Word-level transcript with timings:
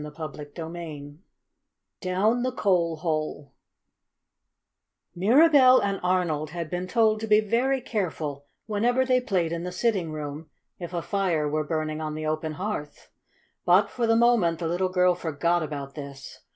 CHAPTER 0.03 0.47
VI 0.55 1.13
DOWN 2.01 2.41
THE 2.41 2.51
COAL 2.51 2.95
HOLE 2.95 3.53
Mirabell 5.15 5.79
and 5.79 5.99
Arnold 6.01 6.49
had 6.49 6.71
been 6.71 6.87
told 6.87 7.19
to 7.19 7.27
be 7.27 7.39
very 7.39 7.79
careful 7.81 8.47
whenever 8.65 9.05
they 9.05 9.21
played 9.21 9.51
in 9.51 9.61
the 9.63 9.71
sitting 9.71 10.11
room, 10.11 10.49
if 10.79 10.91
a 10.91 11.03
fire 11.03 11.47
were 11.47 11.63
burning 11.63 12.01
on 12.01 12.15
the 12.15 12.25
open 12.25 12.53
hearth. 12.53 13.11
But, 13.63 13.91
for 13.91 14.07
the 14.07 14.15
moment, 14.15 14.57
the 14.57 14.67
little 14.67 14.89
girl 14.89 15.13
forgot 15.13 15.61
about 15.61 15.93
this. 15.93 16.39